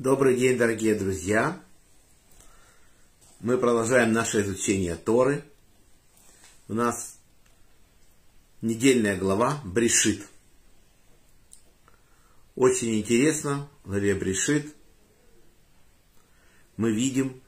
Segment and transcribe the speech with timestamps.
[0.00, 1.60] Добрый день, дорогие друзья!
[3.40, 5.44] Мы продолжаем наше изучение Торы.
[6.68, 7.18] У нас
[8.62, 10.26] недельная глава Брешит.
[12.54, 14.74] Очень интересно, в главе Брешит
[16.78, 17.38] мы видим,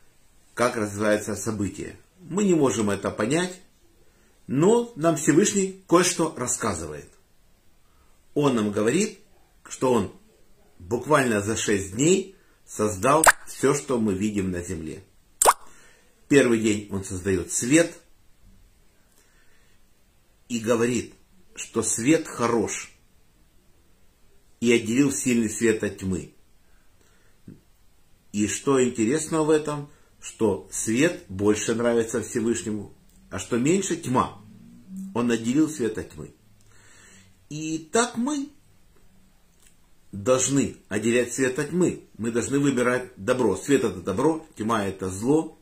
[0.53, 1.97] как развиваются события.
[2.21, 3.63] Мы не можем это понять,
[4.47, 7.09] но нам Всевышний кое-что рассказывает.
[8.35, 9.21] Он нам говорит,
[9.67, 10.13] что он
[10.79, 12.37] буквально за шесть дней
[12.75, 15.05] создал все, что мы видим на земле.
[16.29, 17.99] Первый день он создает свет
[20.49, 21.15] и говорит,
[21.55, 22.91] что свет хорош
[24.61, 26.35] и отделил сильный свет от тьмы.
[28.33, 32.95] И что интересно в этом, что свет больше нравится Всевышнему,
[33.31, 34.43] а что меньше тьма.
[35.15, 36.35] Он отделил свет от тьмы.
[37.51, 38.49] И так мы
[40.13, 42.05] должны отделять свет от тьмы.
[42.19, 43.57] Мы должны выбирать добро.
[43.57, 45.59] Свет это добро, тьма это зло.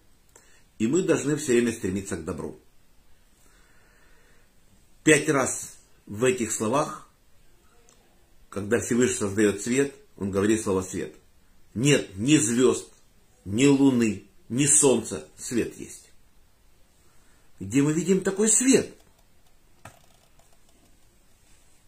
[0.78, 2.58] И мы должны все время стремиться к добру.
[5.04, 5.76] Пять раз
[6.06, 7.08] в этих словах,
[8.48, 11.14] когда Всевышний создает свет, он говорит слово свет.
[11.74, 12.88] Нет ни звезд,
[13.44, 16.10] ни луны, ни солнца, свет есть.
[17.60, 18.92] Где мы видим такой свет?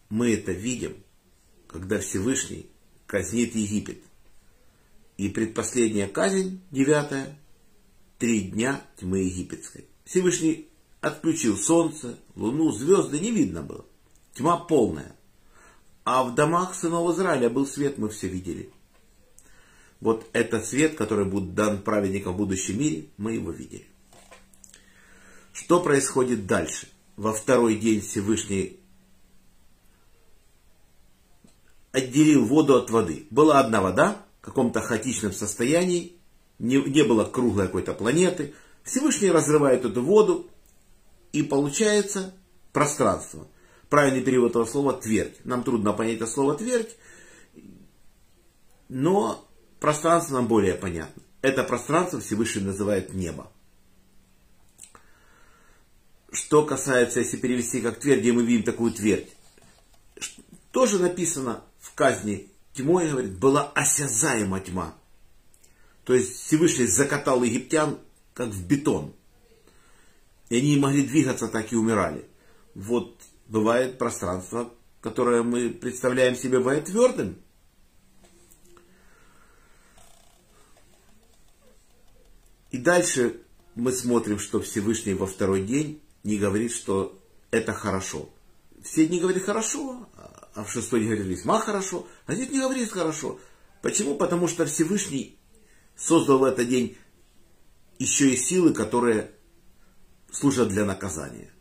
[0.09, 1.02] Мы это видим
[1.73, 2.67] когда Всевышний
[3.07, 3.97] казнит Египет.
[5.17, 7.37] И предпоследняя казнь, девятая,
[8.19, 9.85] три дня тьмы египетской.
[10.05, 10.69] Всевышний
[11.01, 13.85] отключил солнце, луну, звезды, не видно было.
[14.33, 15.15] Тьма полная.
[16.05, 18.69] А в домах сынов Израиля был свет, мы все видели.
[19.99, 23.87] Вот этот свет, который будет дан праведникам в будущем мире, мы его видели.
[25.53, 26.87] Что происходит дальше?
[27.15, 28.79] Во второй день Всевышний
[31.93, 33.27] отделил воду от воды.
[33.29, 36.17] Была одна вода в каком-то хаотичном состоянии,
[36.59, 38.53] не, не было круглой какой-то планеты.
[38.83, 40.49] Всевышний разрывает эту воду,
[41.31, 42.33] и получается
[42.73, 43.47] пространство.
[43.89, 45.37] Правильный перевод этого слова твердь.
[45.45, 46.95] Нам трудно понять это слово твердь,
[48.89, 49.47] но
[49.79, 51.21] пространство нам более понятно.
[51.41, 53.51] Это пространство Всевышний называет небо.
[56.31, 59.29] Что касается, если перевести как твердь, где мы видим такую твердь,
[60.71, 64.95] тоже написано в казни тьмой, говорит, была осязаема тьма.
[66.05, 67.99] То есть Всевышний закатал египтян,
[68.33, 69.13] как в бетон.
[70.49, 72.25] И они не могли двигаться, так и умирали.
[72.73, 77.37] Вот бывает пространство, которое мы представляем себе бывает твердым.
[82.71, 83.39] И дальше
[83.75, 87.21] мы смотрим, что Всевышний во второй день не говорит, что
[87.51, 88.29] это хорошо.
[88.81, 90.09] Все дни говорит хорошо,
[90.53, 93.39] а в шестой говорит весьма хорошо, а здесь не говорит хорошо.
[93.81, 94.15] Почему?
[94.15, 95.37] Потому что Всевышний
[95.95, 96.97] создал в этот день
[97.99, 99.31] еще и силы, которые
[100.31, 101.51] служат для наказания.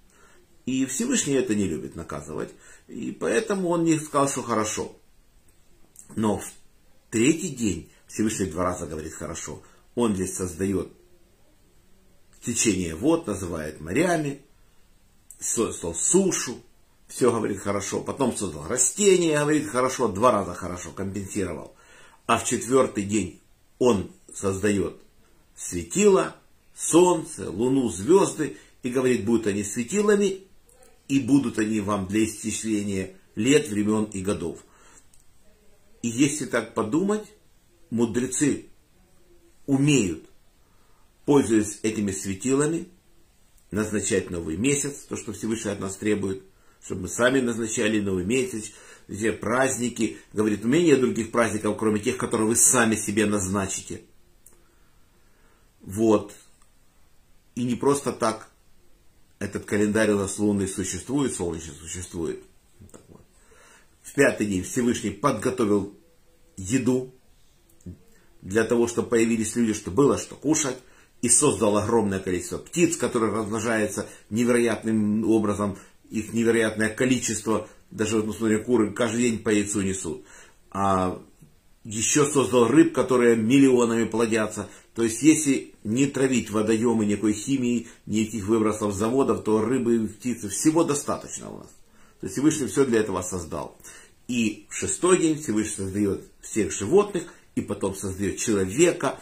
[0.67, 2.51] И Всевышний это не любит наказывать.
[2.87, 4.97] И поэтому он не сказал, что хорошо.
[6.15, 6.53] Но в
[7.11, 9.63] третий день Всевышний два раза говорит хорошо.
[9.95, 10.93] Он здесь создает
[12.43, 14.43] течение вод, называет морями,
[15.39, 16.63] создал сушу,
[17.15, 18.01] все говорит хорошо.
[18.01, 21.75] Потом создал растение, говорит хорошо, два раза хорошо, компенсировал.
[22.27, 23.41] А в четвертый день
[23.79, 24.97] он создает
[25.55, 26.35] светило,
[26.75, 30.45] солнце, луну, звезды, и говорит, будут они светилами,
[31.09, 34.65] и будут они вам для исчисления лет, времен и годов.
[36.01, 37.27] И если так подумать,
[37.91, 38.67] мудрецы
[39.67, 40.25] умеют,
[41.27, 42.89] пользуясь этими светилами,
[43.71, 46.43] назначать новый месяц, то, что Всевышний от нас требует,
[46.85, 48.73] чтобы мы сами назначали новый месяц,
[49.09, 50.19] все праздники.
[50.33, 54.03] Говорит, у меня нет других праздников, кроме тех, которые вы сами себе назначите.
[55.81, 56.35] Вот.
[57.55, 58.49] И не просто так
[59.39, 62.43] этот календарь у нас лунный существует, солнечный существует.
[64.03, 65.97] В пятый день Всевышний подготовил
[66.57, 67.15] еду
[68.41, 70.79] для того, чтобы появились люди, чтобы было что кушать.
[71.21, 75.79] И создал огромное количество птиц, которые размножаются невероятным образом
[76.13, 80.25] их невероятное количество, даже вот, смотрим, куры каждый день по яйцу несут.
[80.71, 81.21] А
[81.85, 84.69] еще создал рыб, которые миллионами плодятся.
[84.95, 90.51] То есть, если не травить водоемы никакой химии, никаких выбросов заводов, то рыбы и птицы
[90.51, 91.69] всего достаточно у нас.
[92.21, 93.77] То есть, Всевышний все для этого создал.
[94.29, 97.25] И в шестой день Всевышний создает всех животных,
[97.55, 99.19] и потом создает человека.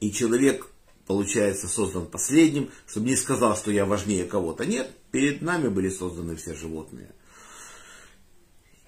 [0.00, 0.68] И человек
[1.08, 4.66] получается, создан последним, чтобы не сказал, что я важнее кого-то.
[4.66, 7.12] Нет, перед нами были созданы все животные.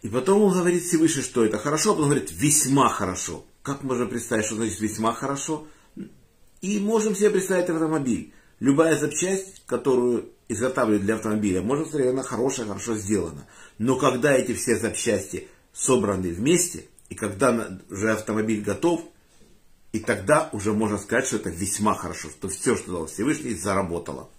[0.03, 3.45] И потом он говорит Всевышний, что это хорошо, а потом говорит, весьма хорошо.
[3.63, 5.67] Как можно представить, что значит весьма хорошо?
[6.61, 8.33] И можем себе представить автомобиль.
[8.61, 13.47] Любая запчасть, которую изготавливают для автомобиля, можно сказать, она хорошая, хорошо сделана.
[13.79, 19.03] Но когда эти все запчасти собраны вместе, и когда уже автомобиль готов,
[19.93, 24.31] и тогда уже можно сказать, что это весьма хорошо, что все, что дал Всевышний, заработало.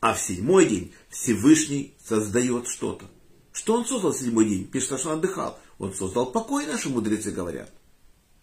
[0.00, 3.06] А в седьмой день Всевышний создает что-то.
[3.52, 4.66] Что он создал в седьмой день?
[4.66, 5.58] Пишет, что он отдыхал.
[5.78, 7.70] Он создал покой, наши мудрецы говорят.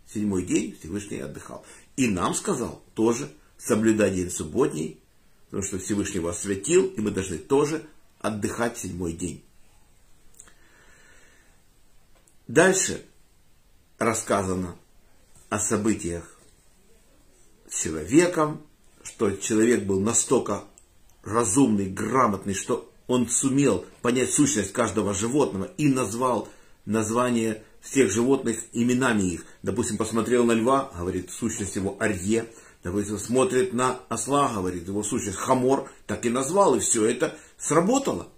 [0.07, 1.65] Седьмой день Всевышний отдыхал.
[1.95, 4.99] И нам сказал тоже соблюдать день субботний,
[5.45, 7.83] потому что Всевышний его осветил, и мы должны тоже
[8.19, 9.43] отдыхать в седьмой день.
[12.47, 13.05] Дальше
[13.97, 14.75] рассказано
[15.49, 16.37] о событиях
[17.69, 18.61] с человеком,
[19.03, 20.63] что человек был настолько
[21.23, 26.47] разумный, грамотный, что он сумел понять сущность каждого животного и назвал
[26.85, 29.45] название всех животных именами их.
[29.63, 32.45] Допустим, посмотрел на льва, говорит, сущность его арье.
[32.83, 35.91] Допустим, смотрит на осла, говорит, его сущность хамор.
[36.07, 38.29] Так и назвал, и все это сработало.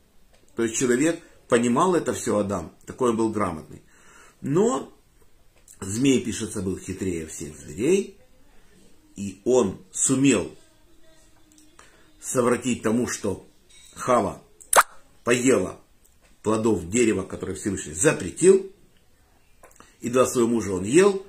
[0.56, 2.72] То есть человек понимал это все, Адам.
[2.86, 3.84] Такой был грамотный.
[4.42, 4.92] Но
[5.82, 8.18] змей, пишется, был хитрее всех зверей.
[9.16, 10.56] И он сумел
[12.22, 13.46] совратить тому, что
[13.96, 14.42] Хава
[15.24, 15.80] поела
[16.44, 18.72] плодов дерева, которое Всевышний запретил,
[20.00, 21.26] и два своего мужа он ел,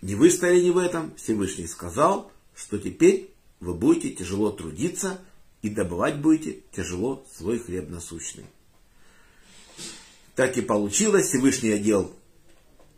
[0.00, 3.30] не выстояли ни в этом, Всевышний сказал, что теперь
[3.60, 5.20] вы будете тяжело трудиться
[5.62, 8.46] и добывать будете тяжело свой хлеб насущный.
[10.34, 12.14] Так и получилось, Всевышний одел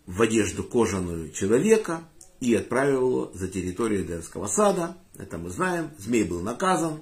[0.07, 2.03] в одежду кожаную человека
[2.41, 4.97] и отправил его за территорию Эдемского сада.
[5.19, 5.91] Это мы знаем.
[5.99, 7.01] Змей был наказан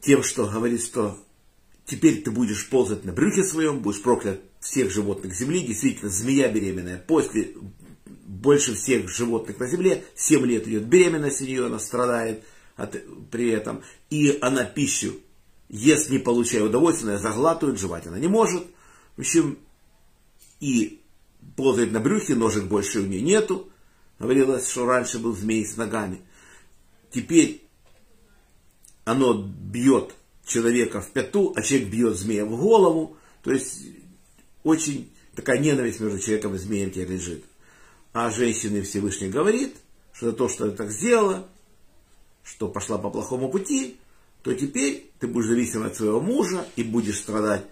[0.00, 1.18] тем, что говорит, что
[1.84, 5.60] теперь ты будешь ползать на брюхе своем, будешь проклят всех животных земли.
[5.60, 7.54] Действительно, змея беременная после
[8.24, 10.04] больше всех животных на земле.
[10.14, 12.44] 7 лет идет беременность у нее, она страдает
[12.76, 12.96] от,
[13.30, 13.82] при этом.
[14.10, 15.14] И она пищу
[15.68, 18.64] ест, не получая удовольствия, заглатывает, жевать она не может.
[19.16, 19.58] В общем,
[20.60, 21.00] и
[21.56, 23.70] ползает на брюхе, ножек больше у нее нету.
[24.18, 26.20] Говорилось, что раньше был змей с ногами.
[27.10, 27.62] Теперь
[29.04, 30.14] оно бьет
[30.44, 33.16] человека в пяту, а человек бьет змея в голову.
[33.42, 33.82] То есть
[34.64, 37.44] очень такая ненависть между человеком и змеем тебе лежит.
[38.12, 39.76] А женщине Всевышний говорит,
[40.12, 41.48] что за то, что ты так сделала,
[42.42, 43.98] что пошла по плохому пути,
[44.42, 47.66] то теперь ты будешь зависим от своего мужа и будешь страдать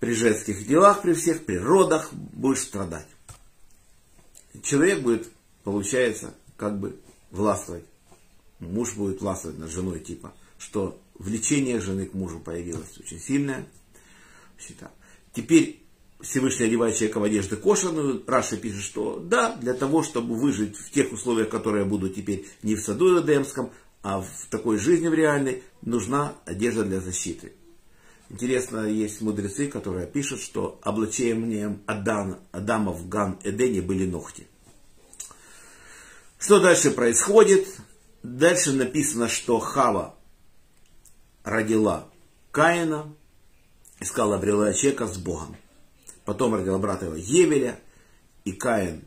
[0.00, 3.06] при женских делах, при всех, при родах будешь страдать.
[4.62, 5.28] Человек будет,
[5.62, 6.98] получается, как бы
[7.30, 7.84] властвовать.
[8.58, 13.66] Муж будет властвовать над женой, типа, что влечение жены к мужу появилось очень сильное.
[14.58, 14.90] Считал.
[15.32, 15.82] Теперь
[16.20, 18.22] Всевышний одевает человека в одежду кошерную.
[18.26, 22.46] Раша пишет, что да, для того, чтобы выжить в тех условиях, которые я буду теперь
[22.62, 23.70] не в саду Эдемском,
[24.02, 27.52] а в такой жизни в реальной, нужна одежда для защиты.
[28.30, 34.46] Интересно, есть мудрецы, которые пишут, что облачением Адана, Адама в Ган Эдене были ногти.
[36.38, 37.66] Что дальше происходит?
[38.22, 40.14] Дальше написано, что Хава
[41.42, 42.08] родила
[42.52, 43.12] Каина,
[43.98, 45.56] искала, обрела человека с Богом.
[46.24, 47.80] Потом родила брата его Евеля,
[48.44, 49.02] и Каин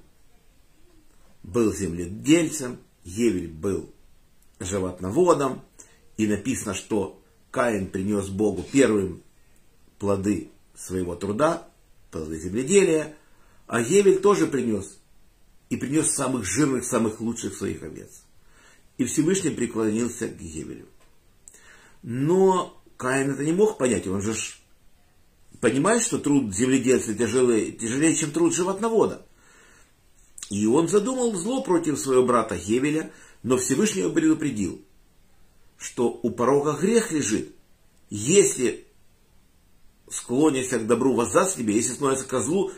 [1.43, 3.89] был земледельцем, Евель был
[4.59, 5.62] животноводом,
[6.17, 7.22] и написано, что
[7.53, 9.22] Каин принес Богу первым
[10.00, 11.67] плоды своего труда,
[12.10, 13.15] плоды земледелия,
[13.67, 14.98] а Евель тоже принес,
[15.69, 18.24] и принес самых жирных, самых лучших своих овец.
[18.98, 20.88] И Всевышний преклонился к Евелю.
[22.01, 24.33] Но Каин это не мог понять, он же
[25.62, 29.27] понимает, что труд земледельца тяжелее, тяжелее, чем труд животновода.
[30.50, 33.12] И он задумал зло против своего брата Гевеля,
[33.43, 34.83] но Всевышний его предупредил,
[35.77, 37.53] что у порога грех лежит.
[38.09, 38.87] Если
[40.09, 42.71] склонишься к добру воздастся тебе, если становится козлу,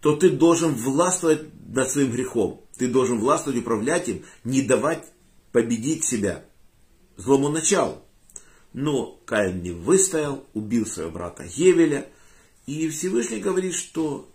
[0.00, 2.60] то ты должен властвовать над своим грехом.
[2.76, 5.04] Ты должен властвовать, управлять им, не давать
[5.52, 6.44] победить себя
[7.16, 8.02] злому началу.
[8.72, 12.08] Но Каин не выстоял, убил своего брата Гевеля.
[12.66, 14.28] И Всевышний говорит, что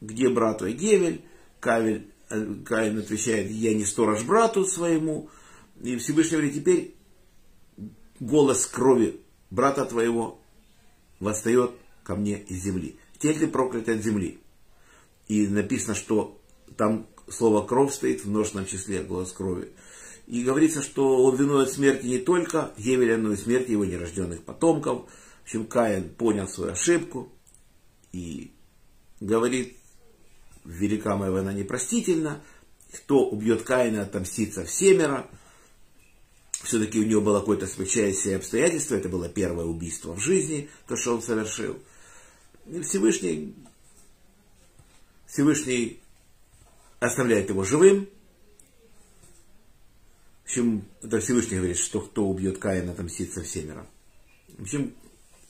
[0.00, 1.22] где брат твой Гевель?
[1.60, 5.30] Кавель, э, Каин отвечает, я не сторож брату своему.
[5.82, 6.94] И Всевышний говорит, теперь
[8.20, 10.40] голос крови брата твоего
[11.20, 12.96] восстает ко мне из земли.
[13.18, 14.40] Теперь ты проклят от земли.
[15.28, 16.38] И написано, что
[16.76, 19.72] там слово кровь стоит в множественном числе, голос крови.
[20.26, 25.10] И говорится, что он виноват смерти не только Гевеля, но и смерти его нерожденных потомков.
[25.40, 27.30] В общем, Каин понял свою ошибку
[28.12, 28.52] и
[29.20, 29.76] говорит,
[30.64, 32.42] велика моя война непростительна,
[32.92, 35.26] кто убьет Каина, отомстится всемеро.
[36.64, 41.14] Все-таки у него было какое-то смягчающее обстоятельство, это было первое убийство в жизни, то, что
[41.14, 41.78] он совершил.
[42.66, 43.54] И Всевышний,
[45.26, 46.00] Всевышний
[47.00, 48.08] оставляет его живым.
[50.42, 53.86] В общем, это Всевышний говорит, что кто убьет Каина, отомстится всемеро.
[54.56, 54.94] В общем,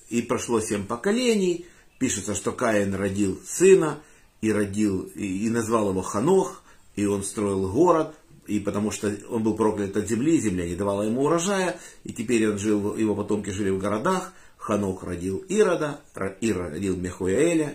[0.09, 1.66] и прошло семь поколений.
[1.99, 4.02] Пишется, что Каин родил сына
[4.40, 6.64] и родил, и, и назвал его Ханох,
[6.97, 11.02] и он строил город, и потому что он был проклят от земли, земля не давала
[11.02, 14.32] ему урожая, и теперь он жил, его потомки жили в городах.
[14.56, 16.00] Ханох родил Ирода,
[16.40, 17.74] Ира родил Мехуэля,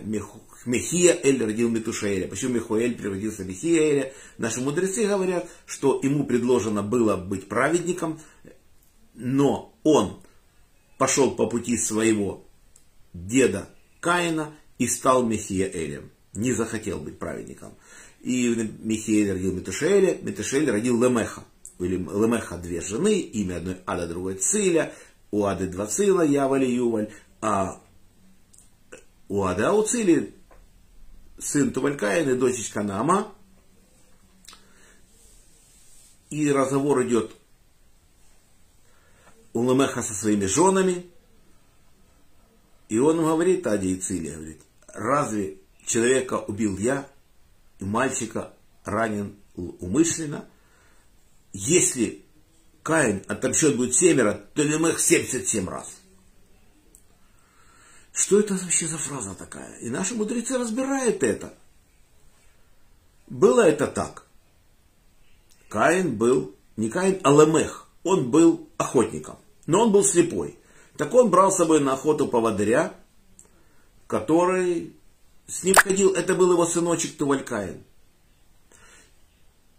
[0.66, 2.26] Мехиаэль родил Метушаэля.
[2.26, 4.12] Почему Мехуэль превратился в Мехиаэля?
[4.38, 8.18] Наши мудрецы говорят, что ему предложено было быть праведником,
[9.14, 10.20] но он
[10.98, 12.44] пошел по пути своего
[13.14, 13.68] деда
[14.00, 16.10] Каина и стал Мехиаэлем.
[16.32, 17.74] Не захотел быть праведником.
[18.20, 18.48] И
[18.80, 21.44] Михаил родил Метушеля, Метушель родил Лемеха.
[21.78, 24.92] У Лемеха две жены, имя одной Ада, другой Циля.
[25.30, 27.10] У Ады два Цила, Яваль и Юваль.
[27.40, 27.80] А
[29.28, 30.34] у Ады а у Цили
[31.38, 33.32] сын Тувалькаин и дочечка Нама.
[36.28, 37.34] И разговор идет
[39.54, 41.06] у Лемеха со своими женами.
[42.88, 47.08] И он говорит, Аде и Циле, говорит, разве человека убил я,
[47.84, 48.52] мальчика
[48.84, 50.46] ранен умышленно.
[51.52, 52.24] Если
[52.82, 56.00] Каин отомщен будет семеро, то Лемех 77 раз.
[58.12, 59.78] Что это вообще за фраза такая?
[59.78, 61.54] И наши мудрецы разбирают это.
[63.28, 64.26] Было это так.
[65.68, 67.88] Каин был, не Каин, а Лемех.
[68.02, 70.58] Он был охотником, но он был слепой.
[70.96, 72.94] Так он брал с собой на охоту поводыря,
[74.06, 74.96] который
[75.50, 77.82] с ним ходил, это был его сыночек Тувалькаин.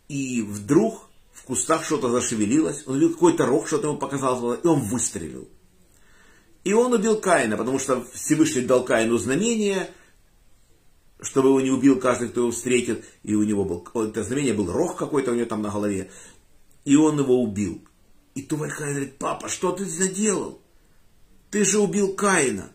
[0.09, 4.81] И вдруг в кустах что-то зашевелилось, он увидел какой-то рог, что-то ему показалось, и он
[4.81, 5.47] выстрелил.
[6.63, 9.89] И он убил Каина, потому что Всевышний дал Каину знамение,
[11.21, 13.05] чтобы его не убил каждый, кто его встретит.
[13.23, 16.11] И у него был, это знамение был рог какой-то у него там на голове.
[16.83, 17.81] И он его убил.
[18.35, 20.61] И Туваль Каин говорит, папа, что ты сделал?
[21.49, 22.71] Ты же убил Каина.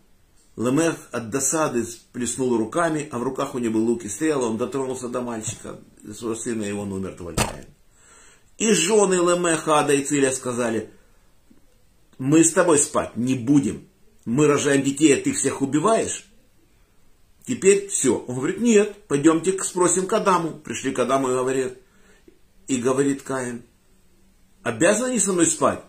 [0.56, 4.46] Лемех от досады сплеснул руками, а в руках у него был лук и стрела.
[4.46, 5.78] Он дотронулся до мальчика,
[6.14, 7.66] своего сына, и он умер Твальтаем.
[8.56, 10.90] И жены Лемеха, Ада и Циля сказали,
[12.18, 13.86] мы с тобой спать не будем.
[14.25, 16.26] Мы рожаем детей, а ты всех убиваешь.
[17.46, 18.16] Теперь все.
[18.26, 20.52] Он говорит, нет, пойдемте спросим Кадаму.
[20.52, 21.75] Пришли к Адаму и говорят,
[22.66, 23.62] и говорит Каин,
[24.62, 25.84] обязаны они со мной спать?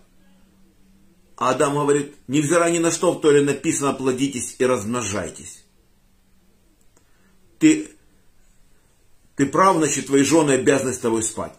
[1.37, 5.63] А Адам говорит, невзирая ни на что в Торе написано, плодитесь и размножайтесь.
[7.59, 7.89] Ты,
[9.35, 11.53] ты прав, значит, твои жены обязаны с тобой спать.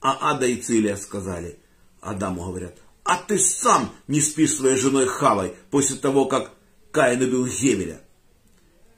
[0.00, 1.58] А Ада и Цилия сказали,
[2.00, 6.52] Адаму говорят, а ты сам не спишь своей женой Хавой после того, как
[6.92, 8.00] Каин убил Гевеля.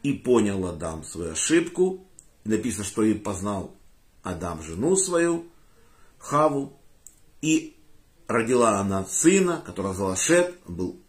[0.03, 2.07] И понял Адам свою ошибку.
[2.45, 3.75] Написано, что и познал
[4.23, 5.47] Адам жену свою,
[6.19, 6.79] Хаву,
[7.41, 7.76] и
[8.29, 11.01] родила она сына, которого звала Шет, был,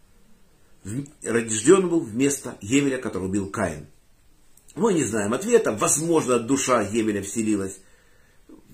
[1.22, 3.86] рожден был вместо Евеля, который убил Каин.
[4.74, 5.72] Мы не знаем ответа.
[5.72, 7.80] Возможно, душа Евеля вселилась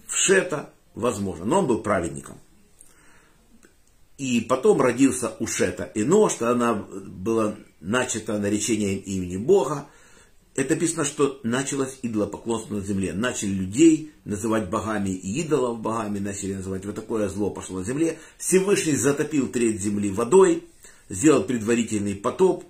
[0.06, 2.38] в Шета, возможно, но он был праведником.
[4.18, 9.88] И потом родился у Шета Инош, она была начата наречением имени Бога,
[10.54, 13.12] это написано, что началось идолопоклонство на земле.
[13.12, 16.84] Начали людей называть богами и идолов богами, начали называть.
[16.84, 18.18] Вот такое зло пошло на земле.
[18.38, 20.64] Всевышний затопил треть земли водой,
[21.08, 22.64] сделал предварительный потоп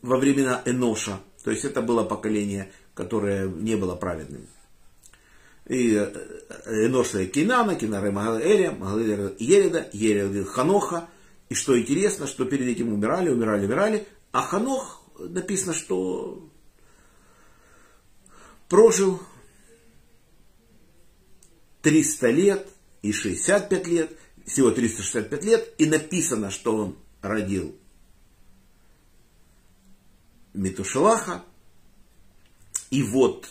[0.00, 1.20] во времена Эноша.
[1.44, 4.46] То есть это было поколение, которое не было праведным.
[5.68, 11.08] И э, Энош Кинана, Кинара Магалеля, Магалеля Ереда, Ереда Ханоха.
[11.50, 14.06] И что интересно, что перед этим умирали, умирали, умирали.
[14.32, 16.48] А Ханох написано, что
[18.72, 19.20] прожил
[21.82, 22.68] 300 лет
[23.02, 27.76] и 65 лет, всего 365 лет, и написано, что он родил
[30.54, 31.44] Метушелаха,
[32.88, 33.46] и вот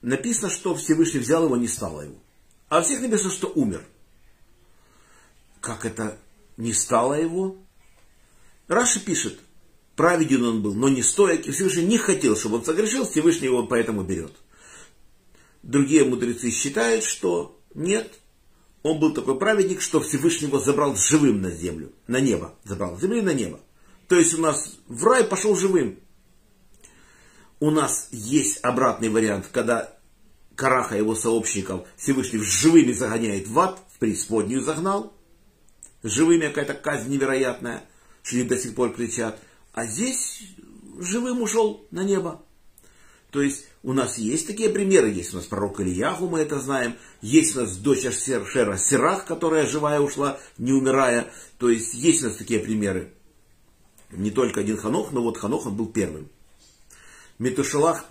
[0.00, 2.16] написано, что Всевышний взял его, не стало его.
[2.70, 3.84] А всех написано, что умер.
[5.60, 6.18] Как это
[6.56, 7.58] не стало его?
[8.68, 9.38] Раша пишет,
[9.94, 13.66] праведен он был, но не стоек, и Всевышний не хотел, чтобы он согрешил, Всевышний его
[13.66, 14.32] поэтому берет.
[15.64, 18.20] Другие мудрецы считают, что нет,
[18.82, 23.32] он был такой праведник, что Всевышнего забрал живым на землю, на небо, забрал земли на
[23.32, 23.58] небо.
[24.06, 25.98] То есть у нас в рай пошел живым.
[27.60, 29.96] У нас есть обратный вариант, когда
[30.54, 35.14] Караха его сообщников Всевышний живыми загоняет в ад, в преисподнюю загнал.
[36.02, 37.84] Живыми какая-то казнь невероятная,
[38.22, 39.40] что они до сих пор кричат.
[39.72, 40.42] А здесь
[40.98, 42.44] живым ушел на небо.
[43.34, 45.10] То есть у нас есть такие примеры.
[45.10, 46.94] Есть у нас пророк Ильяху, мы это знаем.
[47.20, 51.32] Есть у нас дочь Шера Сирах, которая живая ушла, не умирая.
[51.58, 53.12] То есть есть у нас такие примеры.
[54.12, 56.28] Не только один Ханох, но вот Ханох он был первым.
[57.40, 58.04] Метушелах,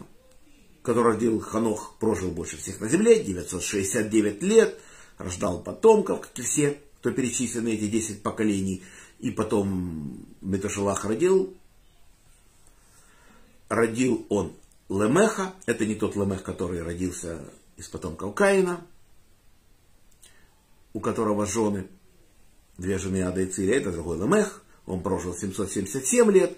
[0.82, 4.78] который родил Ханох, прожил больше всех на земле, 969 лет,
[5.18, 8.84] рождал потомков, как и все, кто перечислены эти 10 поколений.
[9.20, 11.56] И потом Метушелах родил,
[13.70, 14.52] родил он
[15.02, 17.42] Лемеха, это не тот Лемех, который родился
[17.78, 18.86] из потомков Каина,
[20.94, 21.88] у которого жены,
[22.78, 26.58] две жены Ада и Циля, это другой Лемех, он прожил 777 лет,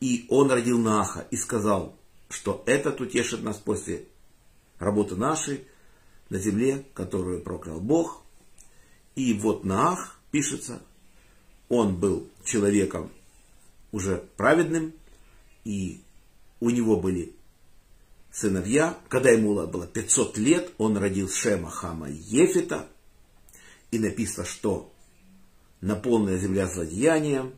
[0.00, 1.96] и он родил Наха и сказал,
[2.28, 4.06] что этот утешит нас после
[4.78, 5.66] работы нашей
[6.28, 8.22] на земле, которую проклял Бог.
[9.14, 10.82] И вот Наах пишется,
[11.68, 13.10] он был человеком
[13.92, 14.92] уже праведным,
[15.64, 16.02] и
[16.60, 17.35] у него были
[18.36, 18.98] сыновья.
[19.08, 22.86] Когда ему было 500 лет, он родил Шема, Хама и Ефита.
[23.90, 24.92] И написано, что
[25.80, 27.54] наполненная земля злодеянием.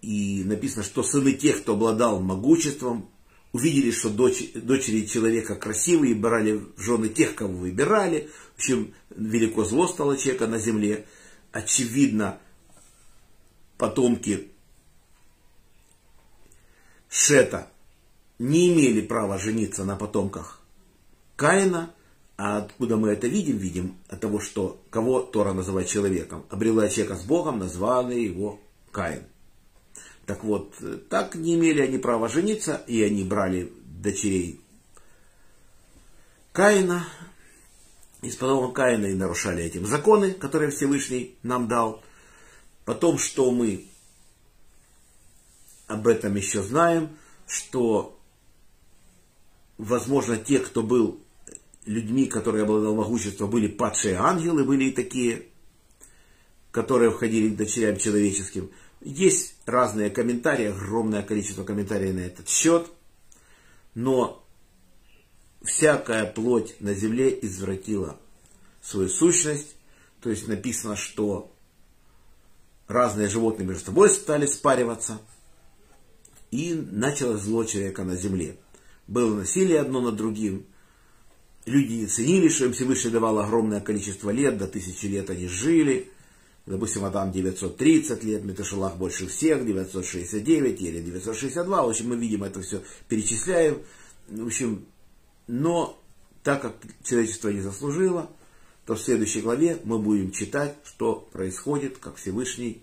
[0.00, 3.10] И написано, что сыны тех, кто обладал могуществом,
[3.52, 8.30] увидели, что дочь, дочери человека красивые, брали жены тех, кого выбирали.
[8.54, 11.06] В общем, велико зло стало человека на земле.
[11.52, 12.38] Очевидно,
[13.76, 14.52] потомки
[17.08, 17.68] Шета
[18.40, 20.62] не имели права жениться на потомках
[21.36, 21.94] Каина,
[22.38, 23.58] а откуда мы это видим?
[23.58, 26.46] Видим от того, что кого Тора называет человеком.
[26.48, 28.58] Обрела человека с Богом, назвали его
[28.92, 29.24] Каин.
[30.24, 30.74] Так вот,
[31.10, 34.58] так не имели они права жениться, и они брали дочерей
[36.52, 37.04] Каина,
[38.22, 42.02] из потомков Каина и нарушали этим законы, которые Всевышний нам дал.
[42.86, 43.84] Потом, что мы
[45.88, 47.10] об этом еще знаем,
[47.46, 48.16] что
[49.80, 51.20] возможно, те, кто был
[51.86, 55.46] людьми, которые обладали могуществом, были падшие ангелы, были и такие,
[56.70, 58.70] которые входили к дочерям человеческим.
[59.00, 62.88] Есть разные комментарии, огромное количество комментариев на этот счет,
[63.94, 64.44] но
[65.62, 68.18] всякая плоть на земле извратила
[68.82, 69.74] свою сущность,
[70.20, 71.50] то есть написано, что
[72.86, 75.18] разные животные между собой стали спариваться,
[76.50, 78.58] и началось зло человека на земле
[79.10, 80.64] было насилие одно над другим.
[81.66, 86.10] Люди не ценили, что им Всевышний давал огромное количество лет, до тысячи лет они жили.
[86.64, 91.82] Допустим, Адам 930 лет, Меташалах больше всех, 969, или 962.
[91.82, 93.82] В общем, мы видим это все, перечисляем.
[94.28, 94.86] В общем,
[95.48, 96.00] но
[96.44, 98.30] так как человечество не заслужило,
[98.86, 102.80] то в следующей главе мы будем читать, что происходит, как Всевышний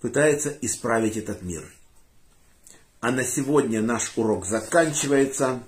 [0.00, 1.75] пытается исправить этот мир.
[3.06, 5.60] А на сегодня наш урок заканчивается.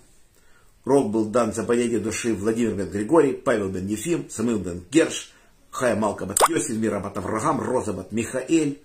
[0.85, 5.33] Урок был дан за понятие души Владимир бен Григорий, Павел бен Ефим, Самил бен Герш,
[5.71, 8.83] Хая Малка бат Йосиф, Мира бат Авраам, Роза бат Михаэль,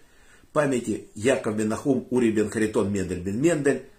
[0.52, 3.90] памяти Яков бен Нахум, Ури бен Харитон, Мендель бен Мендель,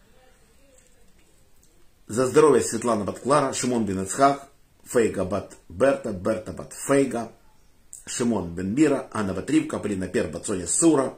[2.07, 4.47] за здоровье Светлана бат Клара, Шимон бен Ицхак,
[4.85, 7.33] Фейга бат Берта, Берта бат Фейга,
[8.07, 11.13] Шимон бен Мира, Анна бат Ривка, Полина Пер бат Соня Сура,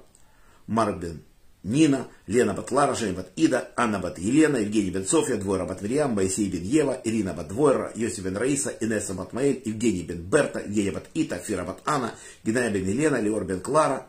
[0.66, 1.20] Марк бен
[1.66, 5.82] Нина, Лена бат Лара, Женя бат Ида, Анна бат Елена, Евгений бен Софья, Двойра бат
[5.82, 10.22] Мирьям, Моисей бен Ева, Ирина бат Двойра, Йосиф бен Раиса, Инесса бат Маэль, Евгений бен
[10.22, 14.06] Берта, Евгения бат Ита, Фира бат Анна, Геная бен Елена, Леор бен Клара,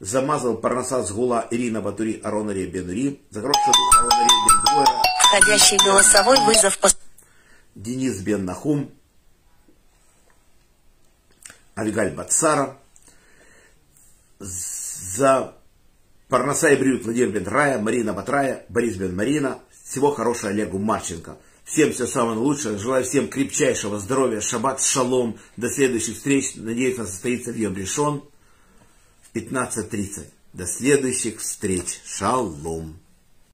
[0.00, 6.38] замазал Парнаса с Гула, Ирина Батури, Аронари бен Ри, Загробша Аронари бен Двойра, Входящий голосовой
[6.46, 6.88] вызов по...
[7.76, 8.90] Денис бен Нахум,
[11.76, 12.76] Авигаль Бацара,
[14.40, 15.57] за
[16.28, 19.60] Парнаса и Брют, Владимир Бен Рая, Марина Батрая, Борис Бен Марина.
[19.84, 21.38] Всего хорошего Олегу Марченко.
[21.64, 22.76] Всем все самое лучшее.
[22.76, 24.40] Желаю всем крепчайшего здоровья.
[24.40, 25.38] Шаббат шалом.
[25.56, 26.54] До следующих встреч.
[26.56, 28.24] Надеюсь, она состоится в Йом Решон
[29.22, 30.26] в 15.30.
[30.52, 32.00] До следующих встреч.
[32.04, 32.98] Шалом.